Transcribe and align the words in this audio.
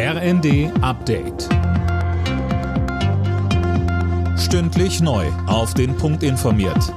RND 0.00 0.70
Update. 0.80 1.48
Stündlich 4.38 5.00
neu. 5.00 5.26
Auf 5.48 5.74
den 5.74 5.96
Punkt 5.96 6.22
informiert. 6.22 6.94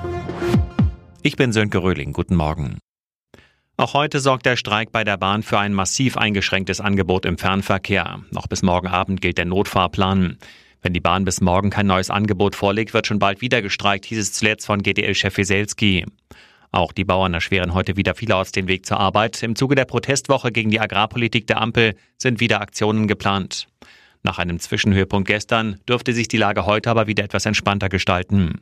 Ich 1.24 1.36
bin 1.36 1.52
Sönke 1.52 1.82
Röhling. 1.82 2.14
Guten 2.14 2.36
Morgen. 2.36 2.78
Auch 3.76 3.96
heute 3.96 4.20
sorgt 4.20 4.46
der 4.46 4.56
Streik 4.56 4.92
bei 4.92 5.04
der 5.04 5.18
Bahn 5.18 5.42
für 5.42 5.58
ein 5.58 5.74
massiv 5.74 6.16
eingeschränktes 6.16 6.80
Angebot 6.80 7.26
im 7.26 7.40
Fernverkehr. 7.40 8.20
Noch 8.30 8.46
bis 8.46 8.62
morgen 8.62 8.88
Abend 8.88 9.20
gilt 9.20 9.40
der 9.40 9.46
Notfahrplan. 9.46 10.38
Wenn 10.84 10.94
die 10.94 11.00
Bahn 11.00 11.26
bis 11.26 11.42
morgen 11.42 11.72
kein 11.72 11.88
neues 11.88 12.12
Angebot 12.12 12.56
vorlegt, 12.56 12.94
wird 12.94 13.08
schon 13.08 13.18
bald 13.18 13.42
wieder 13.42 13.64
gestreikt, 13.64 14.06
hieß 14.06 14.20
es 14.20 14.34
zuletzt 14.34 14.68
von 14.68 14.84
GDL-Chef 14.84 15.36
Wieselski. 15.38 16.06
Auch 16.72 16.94
die 16.94 17.04
Bauern 17.04 17.34
erschweren 17.34 17.74
heute 17.74 17.98
wieder 17.98 18.16
vielerorts 18.16 18.54
den 18.54 18.70
Weg 18.70 18.86
zur 18.86 19.00
Arbeit. 19.00 19.44
Im 19.44 19.56
Zuge 19.56 19.76
der 19.76 19.86
Protestwoche 19.86 20.54
gegen 20.54 20.70
die 20.70 20.80
Agrarpolitik 20.80 21.46
der 21.48 21.60
Ampel 21.60 21.96
sind 22.18 22.40
wieder 22.40 22.62
Aktionen 22.62 23.08
geplant. 23.08 23.68
Nach 24.24 24.40
einem 24.40 24.60
Zwischenhöhepunkt 24.60 25.28
gestern 25.28 25.80
dürfte 25.90 26.14
sich 26.14 26.28
die 26.28 26.38
Lage 26.38 26.66
heute 26.66 26.90
aber 26.90 27.08
wieder 27.08 27.24
etwas 27.24 27.46
entspannter 27.46 27.90
gestalten. 27.90 28.62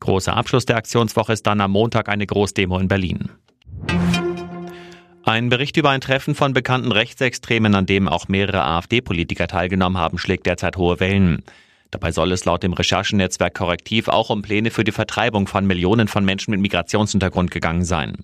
Großer 0.00 0.36
Abschluss 0.36 0.66
der 0.66 0.76
Aktionswoche 0.76 1.32
ist 1.32 1.46
dann 1.46 1.60
am 1.60 1.72
Montag 1.72 2.08
eine 2.08 2.26
Großdemo 2.26 2.78
in 2.78 2.88
Berlin. 2.88 3.30
Ein 5.24 5.48
Bericht 5.48 5.76
über 5.76 5.90
ein 5.90 6.00
Treffen 6.00 6.34
von 6.34 6.52
bekannten 6.52 6.92
Rechtsextremen, 6.92 7.74
an 7.74 7.86
dem 7.86 8.06
auch 8.06 8.28
mehrere 8.28 8.64
AfD-Politiker 8.64 9.46
teilgenommen 9.46 9.98
haben, 9.98 10.18
schlägt 10.18 10.46
derzeit 10.46 10.76
hohe 10.76 11.00
Wellen. 11.00 11.42
Dabei 11.90 12.12
soll 12.12 12.32
es 12.32 12.44
laut 12.44 12.62
dem 12.62 12.74
Recherchennetzwerk 12.74 13.54
Korrektiv 13.54 14.08
auch 14.08 14.30
um 14.30 14.42
Pläne 14.42 14.70
für 14.70 14.84
die 14.84 14.92
Vertreibung 14.92 15.46
von 15.46 15.66
Millionen 15.66 16.08
von 16.08 16.24
Menschen 16.24 16.50
mit 16.50 16.60
Migrationshintergrund 16.60 17.50
gegangen 17.50 17.84
sein. 17.84 18.16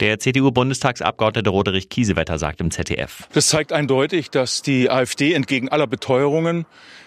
Der 0.00 0.18
CDU-Bundestagsabgeordnete 0.18 1.50
Roderich 1.50 1.90
Kiesewetter 1.90 2.38
sagt 2.38 2.60
im 2.60 2.70
ZDF. 2.70 3.28
Das 3.32 3.48
zeigt 3.48 3.72
eindeutig, 3.72 4.30
dass 4.30 4.62
die 4.62 4.90
AfD 4.90 5.34
entgegen 5.34 5.68
aller 5.68 5.86
Beteuerungen 5.86 6.64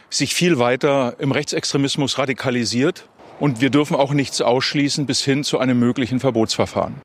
sich 0.10 0.36
viel 0.36 0.60
weiter 0.60 1.16
im 1.20 1.32
Rechtsextremismus 1.32 2.20
radikalisiert. 2.20 3.10
Und 3.40 3.62
wir 3.62 3.72
dürfen 3.72 3.96
auch 3.96 4.14
nichts 4.14 4.42
ausschließen 4.42 5.08
bis 5.08 5.24
hin 5.24 5.44
zu 5.44 5.58
einem 5.58 5.80
möglichen 5.80 6.20
Verbotsverfahren. 6.20 7.02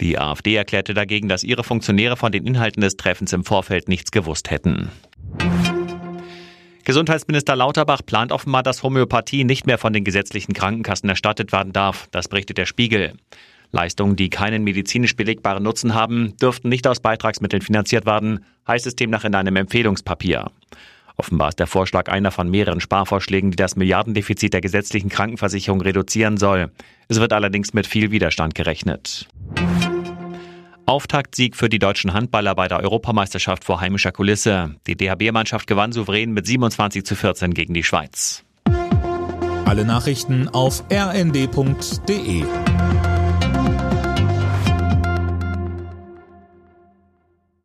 Die 0.00 0.18
AfD 0.18 0.56
erklärte 0.56 0.94
dagegen, 0.94 1.28
dass 1.28 1.44
ihre 1.44 1.62
Funktionäre 1.62 2.16
von 2.16 2.32
den 2.32 2.46
Inhalten 2.46 2.80
des 2.80 2.96
Treffens 2.96 3.32
im 3.32 3.44
Vorfeld 3.44 3.88
nichts 3.88 4.10
gewusst 4.10 4.50
hätten. 4.50 4.90
Gesundheitsminister 6.84 7.56
Lauterbach 7.56 8.02
plant 8.04 8.30
offenbar, 8.30 8.62
dass 8.62 8.82
Homöopathie 8.82 9.44
nicht 9.44 9.66
mehr 9.66 9.78
von 9.78 9.94
den 9.94 10.04
gesetzlichen 10.04 10.52
Krankenkassen 10.52 11.08
erstattet 11.08 11.50
werden 11.50 11.72
darf. 11.72 12.08
Das 12.10 12.28
berichtet 12.28 12.58
der 12.58 12.66
Spiegel. 12.66 13.14
Leistungen, 13.72 14.16
die 14.16 14.28
keinen 14.28 14.64
medizinisch 14.64 15.16
belegbaren 15.16 15.62
Nutzen 15.62 15.94
haben, 15.94 16.36
dürften 16.36 16.68
nicht 16.68 16.86
aus 16.86 17.00
Beitragsmitteln 17.00 17.62
finanziert 17.62 18.04
werden, 18.04 18.44
heißt 18.68 18.86
es 18.86 18.96
demnach 18.96 19.24
in 19.24 19.34
einem 19.34 19.56
Empfehlungspapier. 19.56 20.50
Offenbar 21.16 21.48
ist 21.48 21.58
der 21.58 21.66
Vorschlag 21.66 22.08
einer 22.08 22.30
von 22.30 22.50
mehreren 22.50 22.80
Sparvorschlägen, 22.80 23.50
die 23.50 23.56
das 23.56 23.76
Milliardendefizit 23.76 24.52
der 24.52 24.60
gesetzlichen 24.60 25.08
Krankenversicherung 25.08 25.80
reduzieren 25.80 26.36
soll. 26.36 26.70
Es 27.08 27.20
wird 27.20 27.32
allerdings 27.32 27.72
mit 27.72 27.86
viel 27.86 28.10
Widerstand 28.10 28.54
gerechnet. 28.54 29.28
Auftaktsieg 30.86 31.56
für 31.56 31.68
die 31.68 31.78
deutschen 31.78 32.12
Handballer 32.12 32.54
bei 32.54 32.68
der 32.68 32.80
Europameisterschaft 32.80 33.64
vor 33.64 33.80
heimischer 33.80 34.12
Kulisse. 34.12 34.76
Die 34.86 34.96
DHB-Mannschaft 34.96 35.66
gewann 35.66 35.92
souverän 35.92 36.32
mit 36.32 36.46
27 36.46 37.04
zu 37.04 37.16
14 37.16 37.54
gegen 37.54 37.74
die 37.74 37.82
Schweiz. 37.82 38.44
Alle 39.64 39.84
Nachrichten 39.84 40.48
auf 40.48 40.84
rnd.de 40.92 42.44